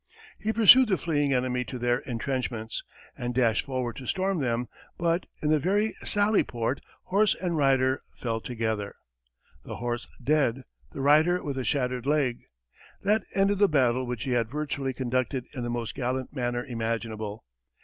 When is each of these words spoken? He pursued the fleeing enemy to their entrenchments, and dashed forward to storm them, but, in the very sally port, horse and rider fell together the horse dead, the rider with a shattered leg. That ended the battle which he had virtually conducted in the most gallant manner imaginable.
He 0.39 0.51
pursued 0.51 0.89
the 0.89 0.97
fleeing 0.97 1.31
enemy 1.31 1.63
to 1.65 1.77
their 1.77 1.99
entrenchments, 2.07 2.83
and 3.15 3.35
dashed 3.35 3.63
forward 3.63 3.97
to 3.97 4.07
storm 4.07 4.39
them, 4.39 4.67
but, 4.97 5.27
in 5.43 5.49
the 5.51 5.59
very 5.59 5.93
sally 6.03 6.43
port, 6.43 6.81
horse 7.03 7.35
and 7.35 7.55
rider 7.55 8.01
fell 8.15 8.41
together 8.41 8.95
the 9.63 9.75
horse 9.75 10.07
dead, 10.19 10.63
the 10.91 11.01
rider 11.01 11.43
with 11.43 11.59
a 11.59 11.63
shattered 11.63 12.07
leg. 12.07 12.45
That 13.03 13.21
ended 13.35 13.59
the 13.59 13.69
battle 13.69 14.07
which 14.07 14.23
he 14.23 14.31
had 14.31 14.49
virtually 14.49 14.95
conducted 14.95 15.45
in 15.53 15.61
the 15.61 15.69
most 15.69 15.93
gallant 15.93 16.35
manner 16.35 16.65
imaginable. 16.65 17.45